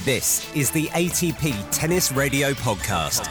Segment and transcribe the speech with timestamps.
[0.00, 3.28] This is the ATP Tennis Radio Podcast.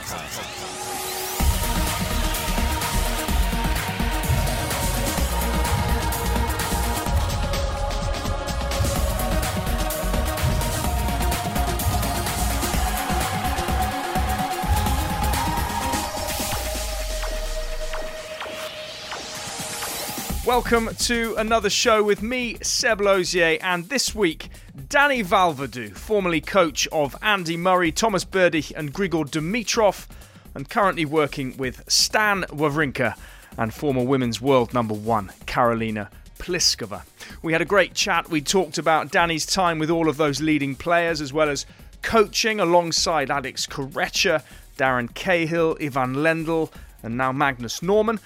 [20.46, 24.50] Welcome to another show with me, Seb Lozier, and this week,
[24.92, 30.05] Dani Vallverdu, formerly coach of Andy Murray, Thomas Berdych, and Grigor Dimitrov,
[30.54, 33.16] and currently working with Stan Wawrinka
[33.58, 36.09] and former women's world number one, Karolina
[36.40, 37.04] Pliskova.
[37.41, 38.30] We had a great chat.
[38.30, 41.66] We talked about Dani's time with all of those leading players, as well as
[42.02, 44.44] coaching alongside Alex Corretja,
[44.78, 46.70] Darren Cahill, Ivan Lendl,
[47.02, 48.20] and now Magnus Norman.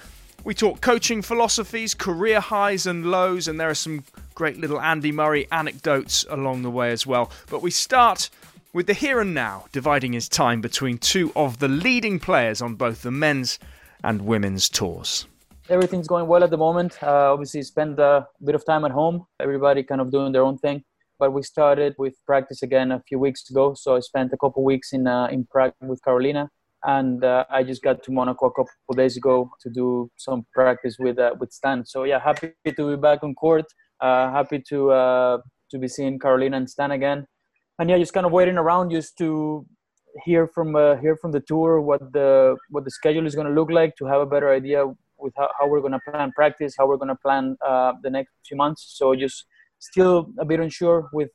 [0.46, 4.04] We talk coaching philosophies, career highs and lows, and there are some
[4.36, 7.32] great little Andy Murray anecdotes along the way as well.
[7.50, 8.30] But we start
[8.72, 12.76] with the here and now, dividing his time between two of the leading players on
[12.76, 13.58] both the men's
[14.04, 15.26] and women's tours.
[15.68, 16.96] Everything's going well at the moment.
[17.02, 19.26] Uh, obviously, spend a bit of time at home.
[19.40, 20.84] Everybody kind of doing their own thing.
[21.18, 23.74] But we started with practice again a few weeks ago.
[23.74, 26.50] So I spent a couple weeks in uh, in Prague with Karolina
[26.86, 30.46] and uh, I just got to Monaco a couple of days ago to do some
[30.54, 31.84] practice with uh, with Stan.
[31.84, 33.66] So yeah, happy to be back on court.
[34.00, 35.38] Uh, happy to uh,
[35.70, 37.26] to be seeing Karolina and Stan again,
[37.78, 39.66] and yeah, just kind of waiting around just to
[40.24, 43.52] hear from uh, hear from the tour what the what the schedule is going to
[43.52, 44.86] look like to have a better idea
[45.18, 48.10] with how, how we're going to plan practice, how we're going to plan uh, the
[48.10, 48.94] next few months.
[48.96, 49.46] So just
[49.78, 51.30] still a bit unsure with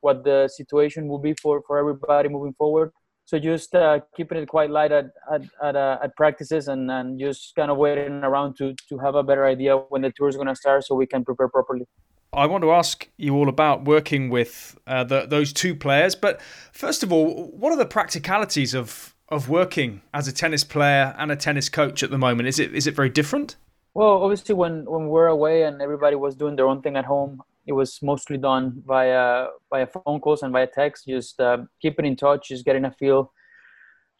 [0.00, 2.90] what the situation will be for for everybody moving forward
[3.32, 7.18] so just uh, keeping it quite light at at at, uh, at, practices and, and
[7.18, 10.36] just kind of waiting around to to have a better idea when the tour is
[10.36, 11.86] going to start so we can prepare properly
[12.34, 16.40] I want to ask you all about working with uh, the, those two players, but
[16.72, 21.30] first of all, what are the practicalities of of working as a tennis player and
[21.32, 22.48] a tennis coach at the moment?
[22.48, 23.56] Is it is it very different?
[23.94, 27.42] Well, obviously, when when we're away and everybody was doing their own thing at home,
[27.66, 32.16] it was mostly done via via phone calls and via text just uh, keeping in
[32.16, 33.32] touch just getting a feel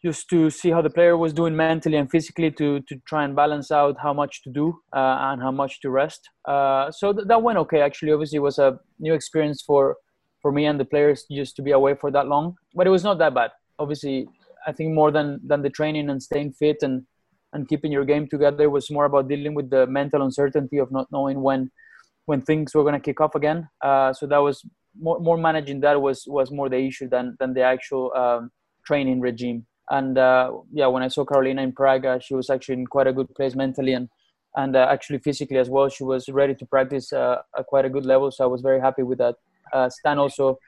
[0.03, 3.35] just to see how the player was doing mentally and physically to to try and
[3.35, 6.29] balance out how much to do uh, and how much to rest.
[6.45, 8.11] Uh, so th- that went okay actually.
[8.11, 9.95] Obviously it was a new experience for
[10.41, 13.03] for me and the players just to be away for that long but it was
[13.03, 13.51] not that bad.
[13.79, 14.27] Obviously
[14.67, 17.03] i think more than than the training and staying fit and
[17.53, 21.07] and keeping your game together was more about dealing with the mental uncertainty of not
[21.11, 21.69] knowing when
[22.25, 23.67] when things were going to kick off again.
[23.81, 24.65] Uh, so that was
[24.99, 28.51] more, more managing that was was more the issue than than the actual um,
[28.85, 29.65] training regime.
[29.89, 33.07] And uh, yeah, when I saw Karolina in Prague, uh, she was actually in quite
[33.07, 34.09] a good place mentally and
[34.55, 35.89] and uh, actually physically as well.
[35.89, 38.31] She was ready to practice uh, at quite a good level.
[38.31, 39.35] So I was very happy with that.
[39.73, 40.59] Uh, Stan also,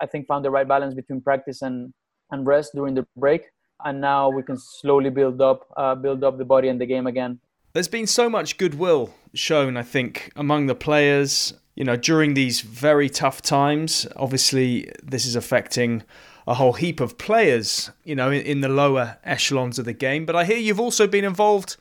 [0.00, 1.92] I think, found the right balance between practice and
[2.30, 3.42] and rest during the break.
[3.84, 5.66] And now we can slowly build up
[6.00, 7.40] build up the body and the game again.
[7.74, 12.60] There's been so much goodwill shown, I think, among the players, you know, during these
[12.60, 14.06] very tough times.
[14.14, 16.02] Obviously, this is affecting
[16.46, 20.26] a whole heap of players, you know, in, in the lower echelons of the game.
[20.26, 21.78] But I hear you've also been involved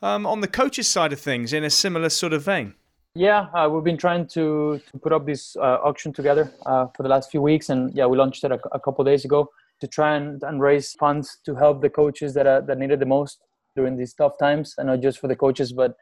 [0.00, 2.72] um, on the coaches' side of things in a similar sort of vein.
[3.14, 7.02] Yeah, uh, we've been trying to, to put up this uh, auction together uh, for
[7.02, 9.50] the last few weeks, and yeah, we launched it a, a couple days ago
[9.80, 13.40] to try and, and raise funds to help the coaches that that needed the most
[13.78, 15.92] during these tough times and not just for the coaches but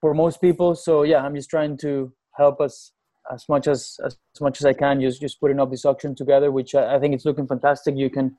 [0.00, 0.74] for most people.
[0.74, 2.12] So yeah i'm just trying to
[2.42, 2.92] help us
[3.32, 4.16] as much as as
[4.46, 7.14] much as i can just just putting up this auction together which i, I think
[7.14, 7.96] it's looking fantastic.
[7.96, 8.36] You can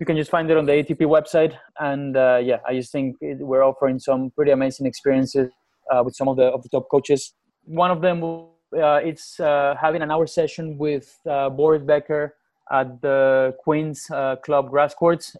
[0.00, 1.54] you can just find it on the atp website.
[1.90, 5.50] And uh, yeah i just think it, we're offering some pretty amazing experiences
[5.92, 7.34] uh, with some of the of the top coaches.
[7.64, 12.34] One of them uh, it's uh, having an hour session with uh, boris becker
[12.70, 15.36] at the queens uh, club grass courts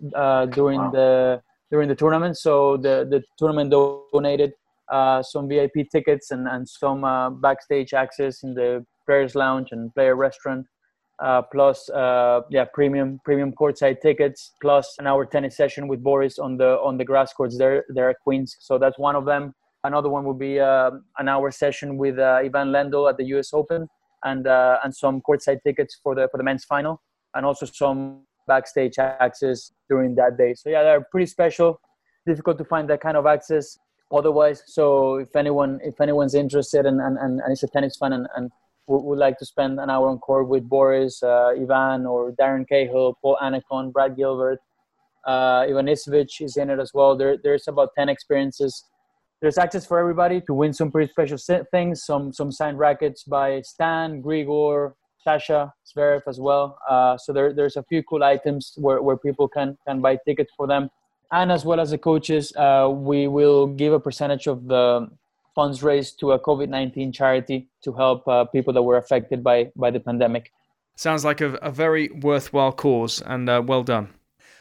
[0.58, 0.90] during wow.
[0.90, 2.36] the during the tournament.
[2.36, 3.72] So the, the tournament
[4.12, 4.52] donated
[4.92, 9.92] uh, some VIP tickets and, and some uh, backstage access in the players lounge and
[9.94, 10.66] player restaurant.
[11.22, 16.38] Uh, plus, uh, yeah, premium premium courtside tickets, plus an hour tennis session with Boris
[16.38, 18.56] on the on the grass courts there there at Queens.
[18.58, 19.54] So that's one of them.
[19.84, 23.50] Another one will be uh, an hour session with uh, Ivan Lendl at the U.S.
[23.52, 23.86] Open,
[24.24, 27.00] and and some courtside tickets for the for the men's final,
[27.34, 30.54] and also some backstage access during that day.
[30.54, 31.80] So yeah, they're pretty special.
[32.26, 33.78] Difficult to find that kind of access
[34.12, 34.62] otherwise.
[34.66, 38.50] So if anyone if anyone's interested and and, and is a tennis fan and, and
[38.86, 42.68] would, would like to spend an hour on court with Boris, uh, Ivan, or Darren
[42.68, 44.58] Cahill, Paul Annacone, Brad Gilbert,
[45.24, 47.16] uh, Ivanisevic is in it as well.
[47.16, 48.84] There, there's about 10 experiences.
[49.40, 51.38] There's access for everybody to win some pretty special
[51.72, 54.92] things, some some signed rackets by Stan, Grigor,
[55.24, 56.78] Sasha Zverev as well.
[56.88, 60.52] Uh, so there, there's a few cool items where, where people can, can buy tickets
[60.56, 60.90] for them.
[61.30, 65.08] And as well as the coaches, uh, we will give a percentage of the
[65.54, 69.70] funds raised to a COVID 19 charity to help uh, people that were affected by,
[69.76, 70.52] by the pandemic.
[70.94, 74.10] Sounds like a, a very worthwhile cause and uh, well done.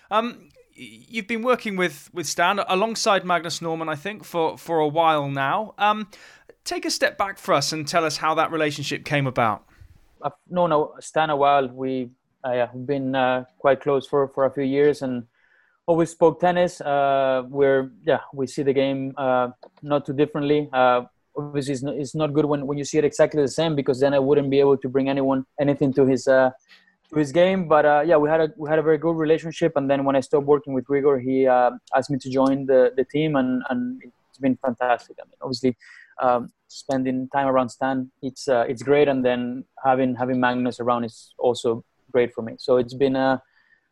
[0.09, 4.87] Um, you've been working with, with Stan alongside Magnus Norman, I think, for, for a
[4.87, 5.73] while now.
[5.77, 6.07] Um,
[6.63, 9.65] take a step back for us and tell us how that relationship came about.
[10.23, 11.67] I've known Stan a while.
[11.67, 12.09] We
[12.43, 15.23] uh, have been uh, quite close for, for a few years and
[15.85, 16.81] always spoke tennis.
[16.81, 19.49] Uh, where yeah, we see the game uh,
[19.81, 20.69] not too differently.
[20.73, 21.03] Uh,
[21.35, 23.99] obviously, it's not, it's not good when, when you see it exactly the same because
[23.99, 26.53] then I wouldn't be able to bring anyone anything to his to
[27.15, 27.67] his game.
[27.67, 29.73] But yeah, we had a we had a very good relationship.
[29.75, 33.05] And then when I stopped working with Grigor, he asked me to join the the
[33.05, 35.17] team, and and it's been fantastic.
[35.21, 35.77] I mean, obviously.
[36.21, 41.33] Um, spending time around Stan, it's it's great, and then having having Magnus around is
[41.37, 42.55] also great for me.
[42.57, 43.41] So it's been a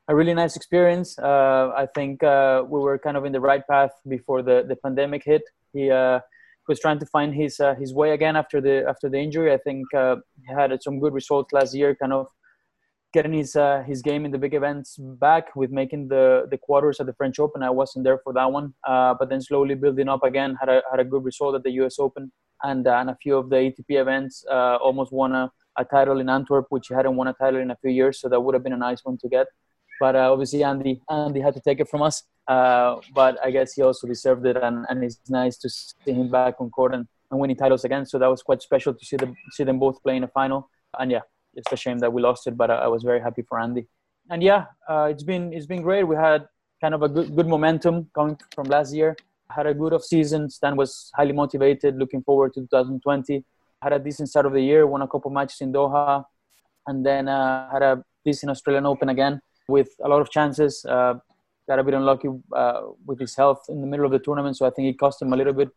[0.10, 1.18] a really nice experience.
[1.20, 4.76] Uh, I think uh, we were kind of in the right path before the, the
[4.76, 5.44] pandemic hit.
[5.72, 6.20] He uh,
[6.68, 9.54] was trying to find his uh, his way again after the after the injury.
[9.54, 10.16] I think uh,
[10.46, 12.28] he had some good results last year, kind of
[13.14, 17.00] getting his uh, his game in the big events back with making the the quarters
[17.00, 17.62] at the French Open.
[17.62, 20.58] I wasn't there for that one, but then slowly building up again.
[20.60, 22.00] Had a had a good result at the U.S.
[22.00, 22.32] Open
[22.64, 24.46] and and a few of the ATP events.
[24.50, 27.78] almost won a, a title in Antwerp, which he hadn't won a title in a
[27.78, 28.20] few years.
[28.22, 29.48] So that would have been a nice one to get
[30.00, 32.24] but uh, obviously Andy Andy had to take it from us.
[32.48, 36.32] Uh, but I guess he also deserved it, and, and it's nice to see him
[36.32, 38.06] back on court and, and winning titles again.
[38.08, 40.70] So that was quite special to see them see them both play in a final.
[40.98, 41.22] And yeah,
[41.54, 43.88] it's a shame that we lost it, but I, I was very happy for Andy.
[44.32, 46.04] And yeah, uh, it's been it's been great.
[46.04, 46.48] We had
[46.82, 49.16] kind of a good good momentum coming from last year.
[49.52, 50.50] Had a good off season.
[50.50, 53.44] Stan was highly motivated, looking forward to 2020.
[53.82, 54.86] Had a decent start of the year.
[54.86, 56.24] Won a couple matches in Doha,
[56.88, 60.86] and then uh, had a decent Australian Open again with a lot of chances.
[60.86, 61.16] Uh,
[61.68, 64.66] got a bit unlucky uh, with his health in the middle of the tournament, so
[64.66, 65.70] I think it cost him a little bit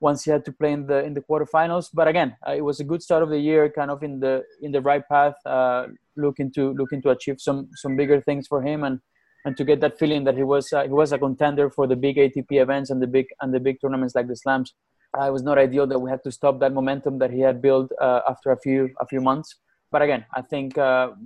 [0.00, 1.90] once he had to play in the in the quarterfinals.
[1.92, 4.44] But again, uh, it was a good start of the year, kind of in the
[4.62, 5.86] in the right path, uh,
[6.16, 9.00] looking to looking to achieve some some bigger things for him and
[9.44, 11.96] and to get that feeling that he was uh, he was a contender for the
[11.96, 14.74] big ATP events and the big and the big tournaments like the slams.
[15.16, 17.62] Uh, it was not ideal that we had to stop that momentum that he had
[17.62, 19.56] built after a few a few months.
[19.92, 20.76] But again, I think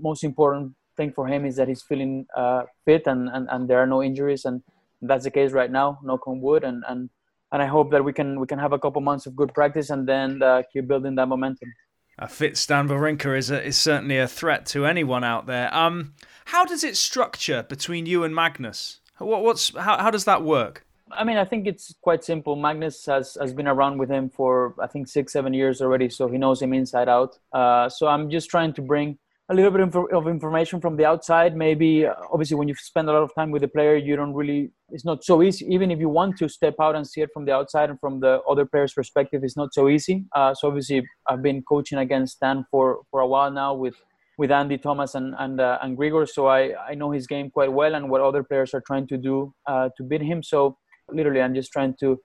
[0.09, 3.79] most important thing for him is that he's feeling uh, fit and, and, and there
[3.79, 4.63] are no injuries and
[5.01, 7.09] that's the case right now knock on wood and, and
[7.53, 9.89] and I hope that we can we can have a couple months of good practice
[9.89, 11.71] and then uh, keep building that momentum.
[12.19, 15.73] A fit Stan Wawrinka is a, is certainly a threat to anyone out there.
[15.75, 16.15] Um,
[16.47, 19.01] how does it structure between you and Magnus?
[19.19, 20.85] What, what's how, how does that work?
[21.11, 22.57] I mean, I think it's quite simple.
[22.57, 26.29] Magnus has, has been around with him for I think six seven years already, so
[26.29, 27.39] he knows him inside out.
[27.53, 29.19] Uh, so I'm just trying to bring
[29.51, 31.57] a little bit of information from the outside.
[31.57, 34.35] Maybe uh, obviously when you spend a lot of time with the player you don't
[34.35, 35.67] really it's not so easy.
[35.73, 38.21] Even if you want to step out and see it from the outside and from
[38.21, 40.25] the other player's perspective it's not so easy.
[40.35, 43.95] Uh, so obviously i've been coaching against stan for for a while now with
[44.37, 46.29] with andy thomas and and, uh, and grigor.
[46.29, 49.17] So i i know his game quite well and what other players are trying to
[49.17, 50.43] do uh, to beat him.
[50.43, 50.77] So
[51.11, 52.21] literally i'm just trying to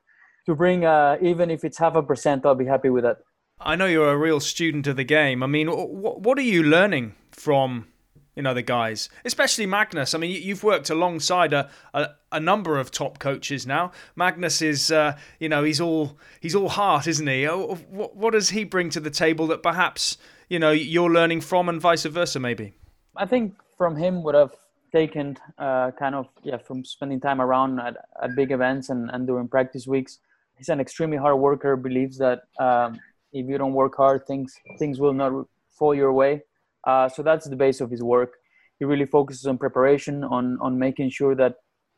[0.46, 3.18] to bring uh, even if it's half a percent i'll be happy with that
[3.60, 5.42] I know you're a real student of the game.
[5.44, 7.88] I mean, what what are you learning from
[8.36, 10.14] you know the guys, especially Magnus?
[10.14, 13.92] I mean, you've worked alongside a a, a number of top coaches now.
[14.16, 17.48] Magnus is, uh, you know, he's all he's all heart, isn't he?
[17.48, 20.18] Oh, what what does he bring to the table that perhaps
[20.50, 22.74] you know you're learning from, and vice versa, maybe?
[23.16, 24.56] I think from him, what I've
[24.92, 29.25] taken, uh, kind of, yeah, from spending time around at, at big events and, and
[29.25, 30.20] during practice weeks.
[30.58, 31.75] He's an extremely hard worker.
[31.75, 32.44] Believes that.
[32.60, 33.00] Um,
[33.34, 35.46] if you don't work hard, things things will not
[35.78, 36.42] fall your way.
[36.86, 38.34] Uh, so that's the base of his work.
[38.80, 41.56] He really focuses on preparation, on on making sure that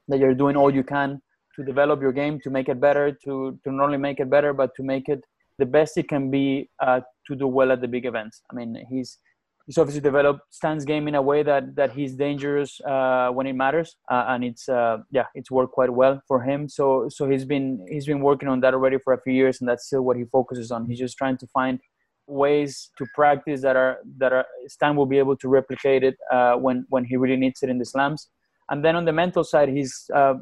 [0.08, 1.22] that you're doing all you can
[1.56, 4.54] to develop your game, to make it better, to to not only make it better,
[4.54, 5.22] but to make it
[5.58, 8.42] the best it can be uh, to do well at the big events.
[8.51, 9.18] I mean, he's
[9.65, 13.53] he's obviously developed Stan's game in a way that that he's dangerous uh, when it
[13.53, 16.69] matters, uh, and it's uh, yeah, it's worked quite well for him.
[16.69, 19.69] So so he's been he's been working on that already for a few years, and
[19.69, 20.86] that's still what he focuses on.
[20.86, 21.79] He's just trying to find
[22.27, 26.53] ways to practice that are that are Stan will be able to replicate it uh,
[26.55, 28.29] when when he really needs it in the slams.
[28.69, 30.36] And then on the mental side, he's uh,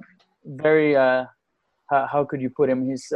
[0.45, 1.25] very uh,
[1.89, 2.89] how could you put him?
[2.89, 3.11] He's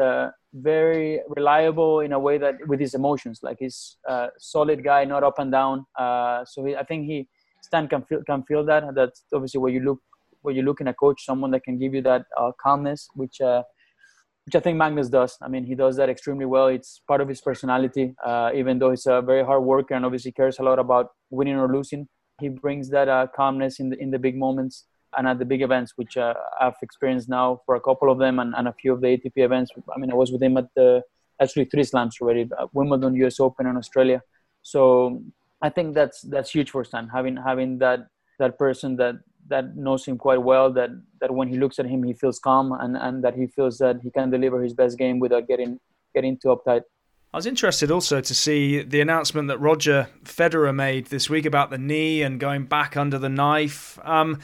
[0.61, 5.23] very reliable in a way that with his emotions like he's a solid guy not
[5.23, 7.27] up and down uh, so he, i think he
[7.61, 9.99] stan can feel can feel that that's obviously where you look
[10.41, 13.41] where you look in a coach someone that can give you that uh, calmness which
[13.41, 13.61] uh,
[14.45, 15.37] which I think Magnus does.
[15.41, 16.67] I mean, he does that extremely well.
[16.67, 20.31] It's part of his personality, uh, even though he's a very hard worker and obviously
[20.31, 22.07] cares a lot about winning or losing.
[22.39, 24.85] He brings that uh, calmness in the in the big moments
[25.15, 28.39] and at the big events, which uh, I've experienced now for a couple of them
[28.39, 29.71] and, and a few of the ATP events.
[29.95, 31.03] I mean, I was with him at the
[31.41, 33.39] actually three slams already: uh, Wimbledon, U.S.
[33.39, 34.21] Open, and Australia.
[34.61, 35.21] So
[35.61, 38.07] I think that's that's huge for Stan having having that
[38.39, 39.15] that person that
[39.47, 40.89] that knows him quite well that
[41.21, 43.97] that when he looks at him he feels calm and and that he feels that
[44.03, 45.79] he can deliver his best game without getting
[46.13, 46.81] getting too uptight
[47.33, 51.69] I was interested also to see the announcement that Roger Federer made this week about
[51.69, 53.99] the knee and going back under the knife.
[54.03, 54.39] Um,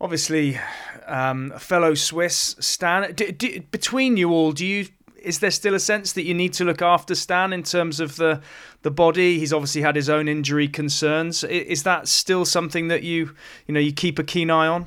[0.00, 0.58] obviously,
[1.06, 3.14] um, fellow Swiss, Stan.
[3.14, 4.86] Do, do, between you all, do you
[5.22, 8.16] is there still a sense that you need to look after Stan in terms of
[8.16, 8.40] the
[8.82, 9.38] the body?
[9.38, 11.44] He's obviously had his own injury concerns.
[11.44, 13.34] Is that still something that you
[13.66, 14.86] you know you keep a keen eye on?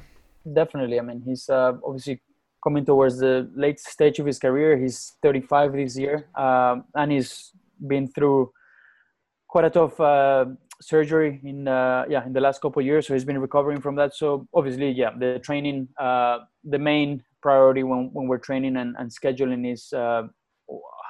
[0.51, 0.99] Definitely.
[0.99, 2.21] I mean, he's uh, obviously
[2.63, 4.77] coming towards the late stage of his career.
[4.77, 7.51] He's 35 this year, um, and he's
[7.85, 8.51] been through
[9.47, 10.45] quite a tough uh,
[10.81, 13.07] surgery in uh, yeah in the last couple of years.
[13.07, 14.15] So he's been recovering from that.
[14.15, 19.09] So obviously, yeah, the training, uh, the main priority when, when we're training and, and
[19.09, 20.23] scheduling is uh,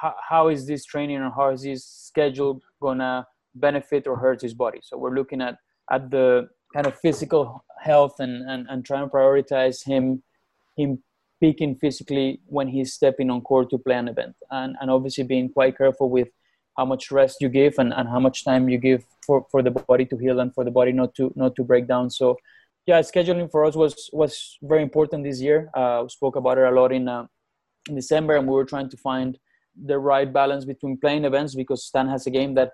[0.01, 4.54] how, how is this training or how is this schedule gonna benefit or hurt his
[4.54, 5.58] body so we're looking at
[5.92, 10.24] at the kind of physical health and and, and trying to prioritize him
[10.78, 11.04] him
[11.42, 15.50] peaking physically when he's stepping on court to play an event and and obviously being
[15.50, 16.30] quite careful with
[16.78, 19.72] how much rest you give and, and how much time you give for, for the
[19.72, 22.38] body to heal and for the body not to not to break down so
[22.88, 25.70] yeah, scheduling for us was was very important this year.
[25.74, 27.25] Uh, we spoke about it a lot in uh,
[27.88, 29.38] in December, and we were trying to find
[29.86, 32.72] the right balance between playing events because Stan has a game that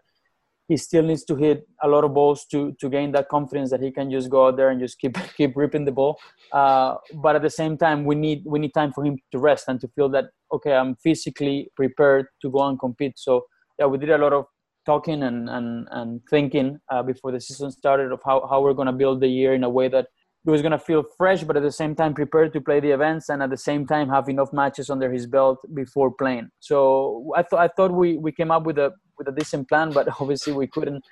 [0.67, 3.81] he still needs to hit a lot of balls to to gain that confidence that
[3.81, 6.17] he can just go out there and just keep keep ripping the ball.
[6.53, 9.65] Uh, but at the same time, we need we need time for him to rest
[9.67, 13.19] and to feel that okay, I'm physically prepared to go and compete.
[13.19, 13.45] So
[13.79, 14.45] yeah, we did a lot of
[14.85, 18.91] talking and and, and thinking uh, before the season started of how, how we're going
[18.93, 20.07] to build the year in a way that
[20.45, 22.91] he was going to feel fresh but at the same time prepared to play the
[22.91, 26.49] events and at the same time have enough matches under his belt before playing.
[26.59, 29.91] So i thought i thought we we came up with a with a decent plan
[29.91, 31.03] but obviously we couldn't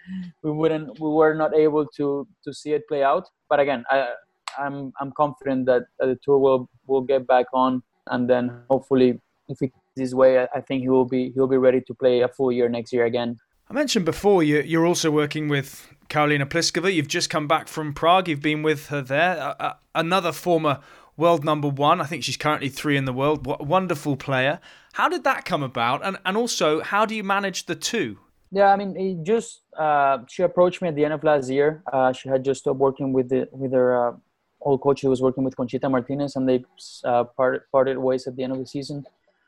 [0.44, 3.26] we wouldn't we were not able to to see it play out.
[3.50, 4.00] But again i
[4.58, 9.10] i'm i'm confident that, the tour will will get back on and then hopefully
[9.50, 12.28] if he this way i think he will be he'll be ready to play a
[12.28, 13.38] full year next year again
[13.68, 16.94] I mentioned before you, you're also working with Karolina Pliskova.
[16.94, 18.28] You've just come back from Prague.
[18.28, 19.40] You've been with her there.
[19.40, 20.82] Uh, uh, another former
[21.18, 22.00] world number one.
[22.00, 23.48] I think she's currently three in the world.
[23.48, 24.60] What wonderful player.
[24.94, 26.06] How did that come about?
[26.06, 28.20] And and also, how do you manage the two?
[28.52, 31.84] Yeah, I mean, it just uh, she approached me at the end of last year.
[31.92, 34.14] Uh, she had just stopped working with the with her uh,
[34.62, 36.64] old coach who was working with Conchita Martinez, and they
[37.04, 39.06] uh, parted parted ways at the end of the season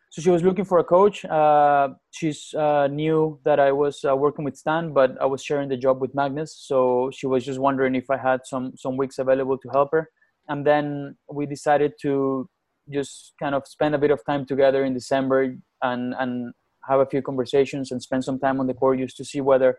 [0.10, 1.26] so she was looking for a coach.
[1.26, 5.68] Uh, she's uh, knew that I was uh, working with Stan, but I was sharing
[5.70, 6.56] the job with Magnus.
[6.58, 10.10] So she was just wondering if I had some some weeks available to help her.
[10.48, 12.50] And then we decided to
[12.90, 16.54] just kind of spend a bit of time together in December and and
[16.88, 19.78] have a few conversations and spend some time on the court just to see whether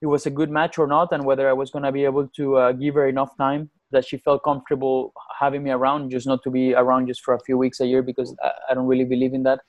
[0.00, 2.28] it was a good match or not, and whether I was going to be able
[2.36, 6.42] to uh, give her enough time that she felt comfortable having me around, just not
[6.44, 9.04] to be around just for a few weeks a year because I, I don't really
[9.04, 9.60] believe in that.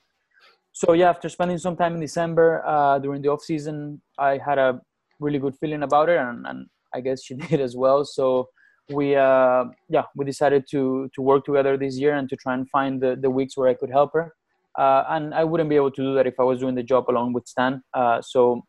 [0.72, 4.58] So yeah, after spending some time in December uh, during the off season, I had
[4.58, 4.80] a
[5.20, 8.06] really good feeling about it, and, and I guess she did as well.
[8.06, 8.50] So
[8.90, 12.70] we uh, yeah we decided to to work together this year and to try and
[12.70, 14.34] find the, the weeks where I could help her.
[14.78, 17.06] Uh, and I wouldn't be able to do that if I was doing the job
[17.10, 17.82] alone with Stan.
[17.94, 18.62] Uh, so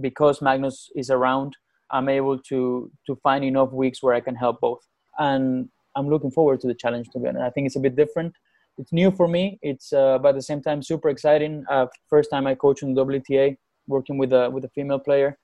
[0.00, 1.56] because Magnus is around,
[1.90, 4.80] I'm able to to find enough weeks where I can help both.
[5.18, 7.42] And I'm looking forward to the challenge to be honest.
[7.42, 8.34] I think it's a bit different.
[8.78, 9.58] It's new for me.
[9.62, 11.64] It's uh, but at the same time super exciting.
[11.70, 13.56] Uh, first time I coach in the WTA,
[13.88, 15.38] working with a with a female player.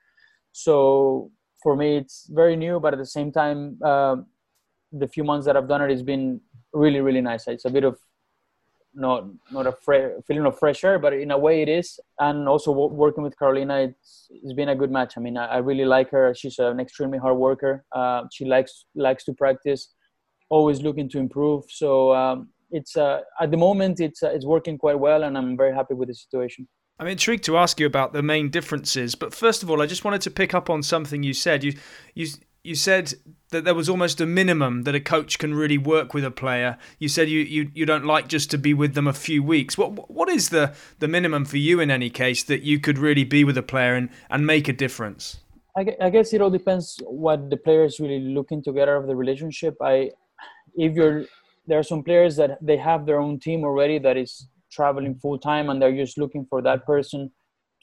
[0.52, 1.30] So
[1.62, 4.16] for me, it's very new, but at the same time, uh,
[4.92, 6.40] the few months that I've done it has been
[6.72, 7.48] really really nice.
[7.48, 7.98] It's a bit of
[8.94, 11.98] not not a fre- feeling of fresh air, but in a way it is.
[12.18, 15.14] And also working with Karolina, it's, it's been a good match.
[15.16, 16.34] I mean, I, I really like her.
[16.34, 17.84] She's an extremely hard worker.
[17.92, 19.94] Uh, she likes likes to practice,
[20.48, 21.64] always looking to improve.
[21.68, 25.56] So um, it's uh, at the moment it's uh, it's working quite well, and I'm
[25.56, 26.68] very happy with the situation.
[26.98, 30.04] I'm intrigued to ask you about the main differences, but first of all, I just
[30.04, 31.64] wanted to pick up on something you said.
[31.64, 31.74] You
[32.14, 32.28] you
[32.64, 33.12] you said
[33.50, 36.78] that there was almost a minimum that a coach can really work with a player.
[36.98, 39.76] You said you, you, you don't like just to be with them a few weeks.
[39.76, 43.22] What what is the, the minimum for you in any case that you could really
[43.22, 45.36] be with a player and, and make a difference?
[45.76, 49.02] I, I guess it all depends what the player is really looking to get out
[49.02, 49.76] of the relationship.
[49.82, 50.10] I
[50.74, 51.26] if you're
[51.66, 55.38] there are some players that they have their own team already that is traveling full
[55.38, 57.30] time and they're just looking for that person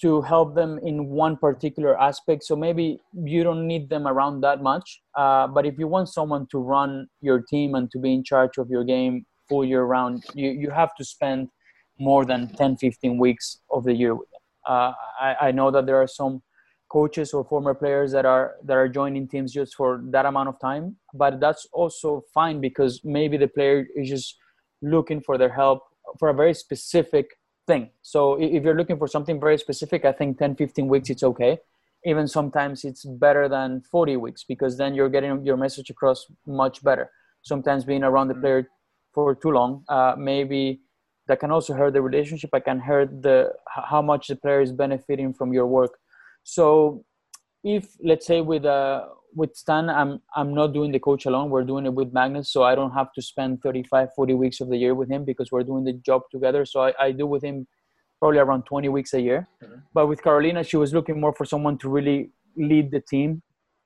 [0.01, 2.43] to help them in one particular aspect.
[2.43, 5.01] So maybe you don't need them around that much.
[5.15, 8.57] Uh, but if you want someone to run your team and to be in charge
[8.57, 11.49] of your game full year round, you, you have to spend
[11.99, 14.41] more than 10, 15 weeks of the year with them.
[14.67, 16.41] Uh, I, I know that there are some
[16.91, 20.59] coaches or former players that are that are joining teams just for that amount of
[20.59, 24.35] time but that's also fine because maybe the player is just
[24.81, 25.79] looking for their help
[26.19, 27.27] for a very specific
[27.71, 27.89] thing.
[28.01, 28.19] So
[28.57, 31.53] if you're looking for something very specific i think 10 15 weeks it's okay.
[32.11, 36.19] Even sometimes it's better than 40 weeks because then you're getting your message across
[36.61, 37.05] much better.
[37.51, 38.41] Sometimes being around the mm.
[38.41, 38.61] player
[39.13, 40.63] for too long uh, maybe
[41.27, 42.49] that can also hurt the relationship.
[42.59, 43.35] I can hurt the
[43.91, 45.93] how much the player is benefiting from your work.
[46.43, 47.03] So
[47.63, 51.49] if let's say with uh with Stan, I'm I'm not doing the coach alone.
[51.49, 54.69] We're doing it with Magnus, so I don't have to spend 35, 40 weeks of
[54.69, 56.65] the year with him because we're doing the job together.
[56.65, 57.67] So I, I do with him
[58.19, 59.47] probably around 20 weeks a year.
[59.63, 59.79] Mm-hmm.
[59.93, 63.41] But with Karolina, she was looking more for someone to really lead the team.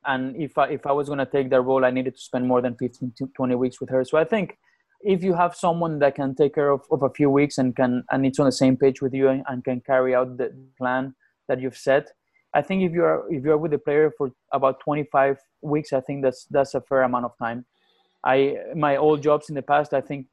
[0.06, 2.46] And if I, if I was going to take that role, I needed to spend
[2.46, 4.04] more than 15 to 20 weeks with her.
[4.04, 4.58] So I think
[5.02, 8.04] if you have someone that can take care of, of a few weeks and can
[8.12, 11.16] and it's on the same page with you and, and can carry out the plan
[11.48, 12.12] that you've set,
[12.56, 16.24] I think if you're if you're with the player for about 25 weeks, I think
[16.24, 17.66] that's that's a fair amount of time.
[18.24, 20.28] I my old jobs in the past, I think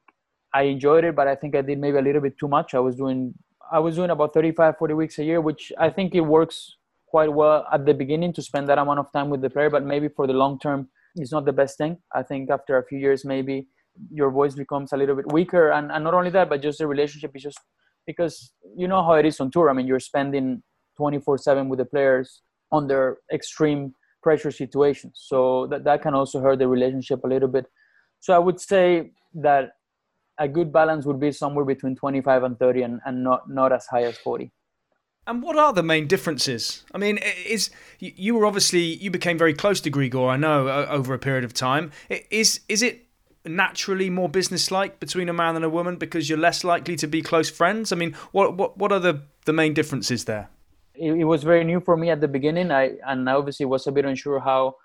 [0.53, 2.73] I enjoyed it, but I think I did maybe a little bit too much.
[2.73, 3.33] I was doing
[3.71, 6.77] I was doing about 35, 40 weeks a year, which I think it works
[7.07, 9.83] quite well at the beginning to spend that amount of time with the player, but
[9.83, 11.97] maybe for the long term, it's not the best thing.
[12.13, 13.67] I think after a few years, maybe
[14.11, 16.87] your voice becomes a little bit weaker, and, and not only that, but just the
[16.87, 17.59] relationship is just
[18.07, 19.69] because you know how it is on tour.
[19.69, 20.63] I mean, you're spending
[20.97, 25.21] 24 7 with the players under extreme pressure situations.
[25.25, 27.65] So that, that can also hurt the relationship a little bit.
[28.19, 29.73] So I would say that
[30.39, 33.85] a good balance would be somewhere between 25 and 30 and, and not, not as
[33.85, 34.51] high as 40.
[35.25, 36.83] And what are the main differences?
[36.93, 37.69] I mean, is
[37.99, 41.53] you were obviously you became very close to Grigor, I know, over a period of
[41.53, 41.91] time.
[42.09, 43.05] Is is it
[43.45, 47.21] naturally more businesslike between a man and a woman because you're less likely to be
[47.21, 47.93] close friends?
[47.93, 50.49] I mean, what what what are the the main differences there?
[50.95, 52.71] It, it, was very new for me at the beginning.
[52.71, 54.75] I and I obviously was a bit unsure how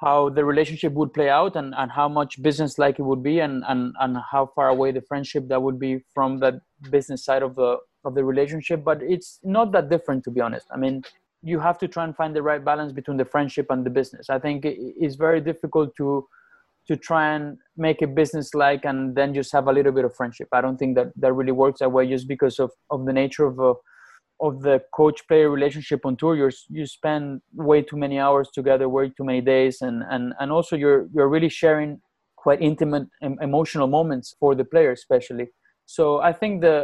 [0.00, 3.40] how the relationship would play out and, and how much business like it would be
[3.40, 6.54] and, and, and how far away the friendship that would be from that
[6.90, 8.82] business side of the of the relationship.
[8.82, 10.66] But it's not that different to be honest.
[10.72, 11.02] I mean,
[11.42, 14.30] you have to try and find the right balance between the friendship and the business.
[14.30, 16.26] I think it's very difficult to
[16.88, 20.16] to try and make it business like and then just have a little bit of
[20.16, 20.48] friendship.
[20.50, 23.44] I don't think that that really works that way just because of, of the nature
[23.44, 23.74] of a
[24.40, 28.88] of the coach player relationship on tour you're you spend way too many hours together
[28.88, 32.00] way too many days and and and also you're you're really sharing
[32.36, 33.06] quite intimate
[33.42, 35.46] emotional moments for the player especially.
[35.84, 36.76] So i think the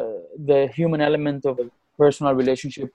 [0.51, 2.91] the human element of a personal relationship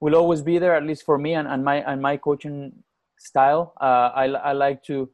[0.00, 2.72] will always be there at least for me and, and my and my coaching
[3.18, 3.72] style.
[3.80, 5.08] Uh, I, I like to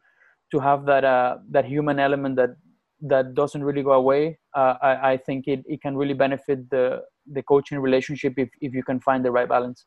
[0.50, 2.56] to have that uh, that human element that
[3.02, 4.38] that doesn't really go away.
[4.54, 8.74] Uh, I, I think it, it can really benefit the the coaching relationship if, if
[8.74, 9.84] you can find the right balance.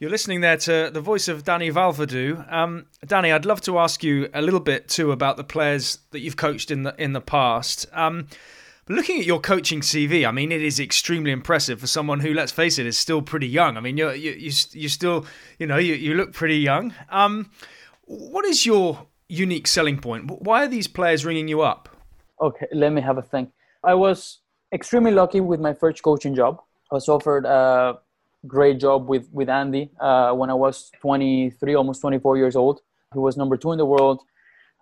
[0.00, 2.52] You're listening there to the voice of Dani Vallverdu.
[2.52, 6.20] Um, Dani, I'd love to ask you a little bit too about the players that
[6.20, 7.86] you've coached in the in the past.
[7.92, 8.28] Um,
[8.88, 12.52] looking at your coaching CV, I mean, it is extremely impressive for someone who, let's
[12.52, 13.76] face it, is still pretty young.
[13.76, 15.26] I mean, you're you you you still,
[15.58, 16.94] you know, you, you look pretty young.
[17.10, 17.50] Um,
[18.04, 20.30] what is your unique selling point?
[20.30, 21.88] Why are these players ringing you up?
[22.40, 23.50] Okay, let me have a think.
[23.82, 24.40] I was
[24.72, 26.60] extremely lucky with my first coaching job.
[26.90, 27.98] Was offered a
[28.46, 32.80] great job with with Andy uh, when I was 23, almost 24 years old.
[33.12, 34.22] He was number two in the world,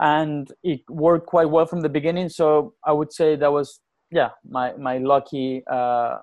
[0.00, 2.28] and it worked quite well from the beginning.
[2.28, 6.18] So I would say that was yeah my my lucky uh,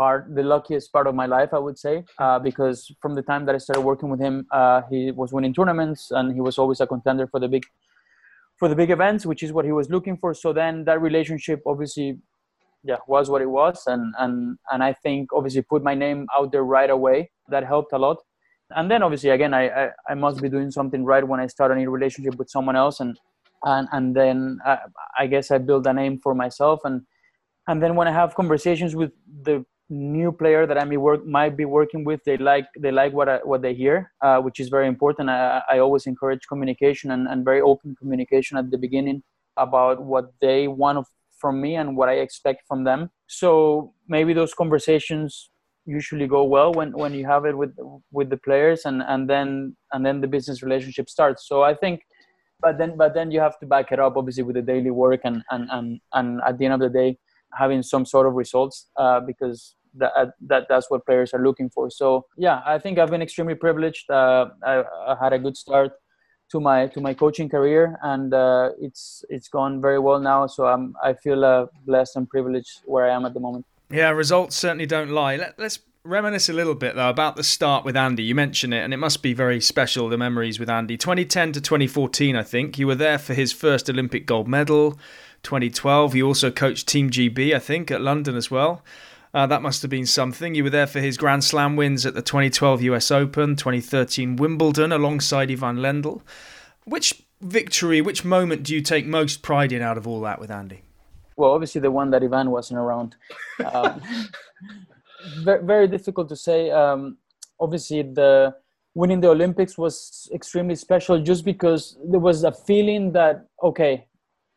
[0.00, 1.50] part, the luckiest part of my life.
[1.52, 4.82] I would say uh, because from the time that I started working with him, uh,
[4.90, 7.64] he was winning tournaments and he was always a contender for the big
[8.58, 10.34] for the big events, which is what he was looking for.
[10.34, 12.18] So then that relationship obviously
[12.82, 13.82] yeah was what it was.
[13.86, 17.30] And and and i think obviously put my name out there right away.
[17.48, 18.18] That helped a lot.
[18.70, 21.72] And then obviously again i i, I must be doing something right when i start
[21.72, 23.00] a new relationship with someone else.
[23.00, 23.18] And
[23.64, 24.78] and and then I,
[25.18, 26.80] I guess i build a name for myself.
[26.84, 27.02] And
[27.68, 29.12] and then when i have conversations with
[29.42, 33.12] the new player that i may work might be working with they like they like
[33.12, 35.28] what I, what they hear uh, which is very important.
[35.28, 39.24] I, I always encourage communication and, and very open communication at the beginning
[39.56, 41.04] about what they want
[41.40, 43.10] from me and what I expect from them.
[43.26, 45.50] So maybe those conversations
[45.86, 47.74] usually go well when, when you have it with
[48.12, 51.48] with the players and, and then and then the business relationship starts.
[51.48, 52.02] So I think
[52.60, 55.20] but then but then you have to back it up obviously with the daily work
[55.24, 57.18] and and, and, and at the end of the day
[57.54, 61.68] having some sort of results uh, because that, uh, that that's what players are looking
[61.70, 61.90] for.
[61.90, 64.08] So yeah, I think I've been extremely privileged.
[64.10, 65.92] Uh, I, I, had a good start
[66.50, 70.46] to my to my coaching career, and uh, it's it's gone very well now.
[70.46, 73.66] So I'm I feel uh, blessed and privileged where I am at the moment.
[73.90, 75.36] Yeah, results certainly don't lie.
[75.36, 78.22] Let, let's reminisce a little bit though about the start with Andy.
[78.22, 80.08] You mentioned it, and it must be very special.
[80.08, 83.88] The memories with Andy, 2010 to 2014, I think you were there for his first
[83.90, 84.98] Olympic gold medal.
[85.42, 88.82] 2012, you also coached Team GB, I think, at London as well.
[89.32, 90.54] Uh, that must have been something.
[90.54, 94.92] You were there for his Grand Slam wins at the 2012 US Open, 2013 Wimbledon,
[94.92, 96.22] alongside Ivan Lendl.
[96.84, 100.50] Which victory, which moment do you take most pride in out of all that with
[100.50, 100.82] Andy?
[101.40, 103.16] well, obviously the one that Ivan wasn't around.
[103.72, 104.02] Um,
[105.42, 106.70] very, very, difficult to say.
[106.70, 107.16] Um,
[107.58, 108.54] obviously, the
[108.94, 114.06] winning the Olympics was extremely special just because there was a feeling that okay,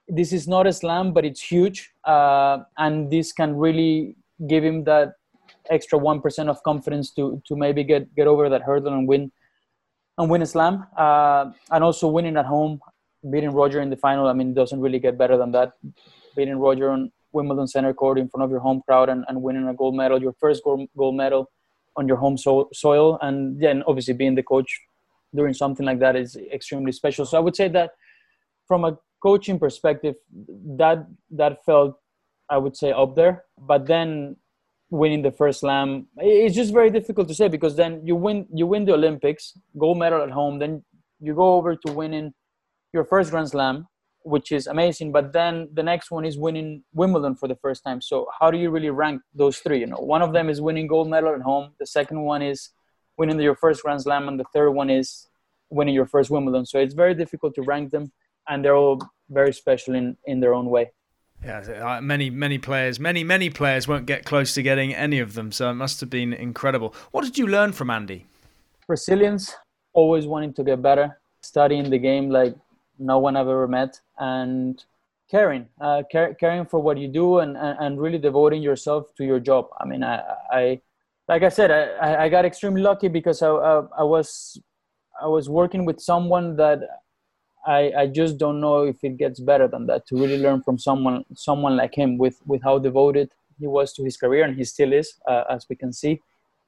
[0.10, 4.84] this is not a slam, but it's huge, uh, and this can really give him
[4.86, 5.14] that
[5.70, 9.32] extra one percent of confidence to to maybe get get over that hurdle and win
[10.18, 12.80] and win a slam, uh, and also winning at home,
[13.32, 14.28] beating Roger in the final.
[14.28, 15.74] I mean, doesn't really get better than that
[16.36, 19.68] beating Roger on Wimbledon center court in front of your home crowd and, and winning
[19.68, 21.50] a gold medal, your first gold, gold medal
[21.96, 23.18] on your home so- soil.
[23.22, 24.80] And then obviously being the coach
[25.36, 27.26] doing something like that is extremely special.
[27.26, 27.92] So I would say that
[28.68, 30.16] from a coaching perspective,
[30.78, 31.96] that that felt
[32.54, 33.44] I would say up there.
[33.58, 34.38] But then
[34.90, 38.66] winning the first slam, it's just very difficult to say because then you win you
[38.68, 39.44] win the Olympics,
[39.84, 40.84] gold medal at home, then
[41.20, 42.34] you go over to winning
[42.96, 43.88] your first Grand Slam,
[44.34, 45.12] which is amazing.
[45.18, 48.00] But then the next one is winning Wimbledon for the first time.
[48.02, 49.80] So how do you really rank those three?
[49.80, 51.72] You know, one of them is winning gold medal at home.
[51.80, 52.70] The second one is
[53.18, 55.28] winning your first Grand Slam, and the third one is
[55.70, 56.66] winning your first Wimbledon.
[56.68, 58.12] So it's very difficult to rank them,
[58.48, 60.86] and they're all very special in in their own way.
[61.46, 65.34] Yeah, uh, many many players, many many players won't get close to getting any of
[65.34, 65.52] them.
[65.52, 66.96] So it must have been incredible.
[67.12, 68.26] What did you learn from Andy?
[68.88, 69.54] Resilience,
[69.94, 72.56] always wanting to get better, studying the game like
[72.98, 74.84] no one I've ever met, and
[75.30, 79.40] caring, uh, care, caring for what you do, and, and really devoting yourself to your
[79.40, 79.68] job.
[79.80, 80.82] I mean, I, I
[81.28, 84.62] like I said, I, I got extremely lucky because I, I, I was
[85.22, 86.80] I was working with someone that
[87.66, 90.78] I, I just don't know if it gets better than that to really learn from
[90.78, 94.64] someone someone like him with with how devoted he was to his career and he
[94.64, 96.20] still is uh, as we can see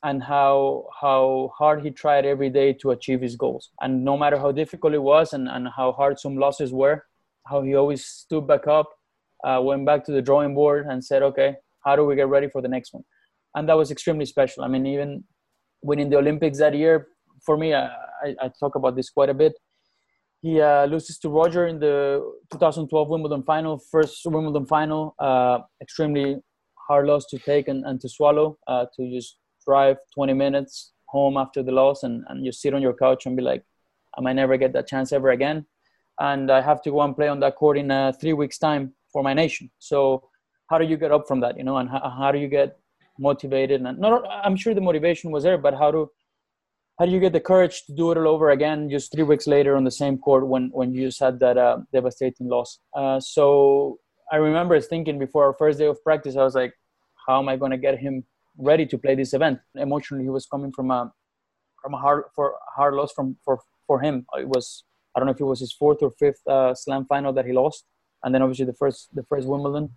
[0.06, 3.72] and how how hard he tried every day to achieve his goals.
[3.82, 7.06] And no matter how difficult it was and, and how hard some losses were,
[7.48, 8.88] how he always stood back up,
[9.44, 12.48] uh, went back to the drawing board and said, okay, how do we get ready
[12.48, 13.04] for the next one?
[13.56, 14.64] And that was extremely special.
[14.64, 15.24] I mean, even
[15.82, 17.08] winning the Olympics that year,
[17.44, 17.86] for me, I,
[18.24, 19.54] I, I talk about this quite a bit.
[20.46, 25.16] He uh, loses to Roger in the 2012 Wimbledon final, first Wimbledon final.
[25.18, 26.38] Uh, extremely
[26.88, 31.36] hard loss to take and, and to swallow, uh, to just drive 20 minutes home
[31.36, 33.64] after the loss and, and you sit on your couch and be like,
[34.16, 35.66] I might never get that chance ever again.
[36.20, 38.94] And I have to go and play on that court in uh, three weeks' time
[39.12, 39.72] for my nation.
[39.80, 40.30] So
[40.70, 42.78] how do you get up from that, you know, and how, how do you get
[43.18, 43.82] motivated?
[43.82, 46.12] And not, I'm sure the motivation was there, but how do
[46.98, 49.48] how do you get the courage to do it all over again just three weeks
[49.48, 52.80] later on the same court when when you just had that uh, devastating loss?
[52.96, 54.00] Uh, so
[54.32, 56.74] I remember thinking before our first day of practice, I was like,
[57.28, 58.24] how am I going to get him
[58.58, 59.60] ready to play this event.
[59.76, 61.12] Emotionally, he was coming from a
[61.82, 64.26] from a hard for hard loss from for for him.
[64.38, 64.84] It was
[65.16, 67.54] I don't know if it was his fourth or fifth uh, slam final that he
[67.54, 67.86] lost,
[68.24, 69.90] and then obviously the first the first Wimbledon,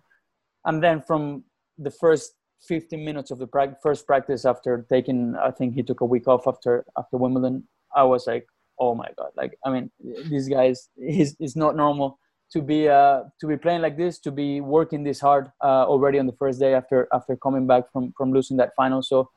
[0.65, 1.43] and then from
[1.77, 2.33] the first
[2.67, 6.27] 15 minutes of the pra- first practice after taking I think he took a week
[6.27, 7.67] off after after Wimbledon.
[7.95, 8.47] I was like,
[8.79, 9.31] oh my god!
[9.35, 9.91] Like I mean,
[10.29, 12.19] this guy is is, is not normal
[12.51, 16.19] to be uh, to be playing like this, to be working this hard uh, already
[16.19, 19.01] on the first day after after coming back from from losing that final.
[19.01, 19.29] So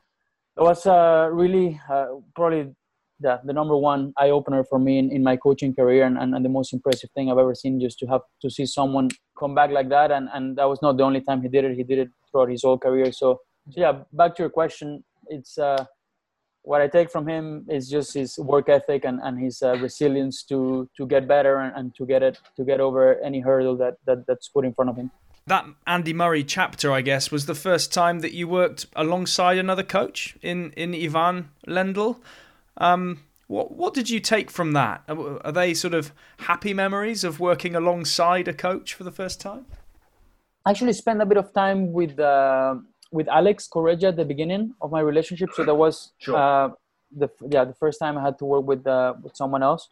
[0.56, 2.74] it was uh, really uh, probably
[3.20, 6.34] the, the number one eye opener for me in, in my coaching career and, and,
[6.34, 9.08] and, the most impressive thing I've ever seen just to have to see someone
[9.38, 11.76] come back like that and, and that was not the only time he did it
[11.76, 13.40] he did it throughout his whole career so,
[13.70, 15.84] so yeah back to your question it's uh,
[16.62, 20.42] what I take from him is just his work ethic and, and his uh, resilience
[20.44, 23.96] to to get better and, and, to get it to get over any hurdle that,
[24.06, 25.10] that that's put in front of him.
[25.46, 29.82] That Andy Murray chapter, I guess, was the first time that you worked alongside another
[29.82, 32.20] coach in in Ivan Lendl.
[32.76, 35.02] Um, what what did you take from that?
[35.08, 39.66] Are they sort of happy memories of working alongside a coach for the first time?
[40.66, 42.18] Actually spent a bit of time with.
[42.18, 42.76] Uh,
[43.12, 45.50] with Alex Corretja at the beginning of my relationship.
[45.54, 46.34] So that was sure.
[46.34, 46.70] uh,
[47.14, 49.88] the yeah the first time I had to work with uh, with someone else,